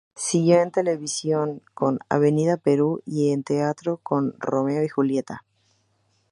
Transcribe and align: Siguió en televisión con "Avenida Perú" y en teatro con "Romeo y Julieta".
Siguió 0.15 0.63
en 0.63 0.71
televisión 0.71 1.61
con 1.75 1.99
"Avenida 2.09 2.57
Perú" 2.57 3.03
y 3.05 3.31
en 3.33 3.43
teatro 3.43 3.99
con 4.01 4.33
"Romeo 4.39 4.83
y 4.83 4.87
Julieta". 4.89 5.43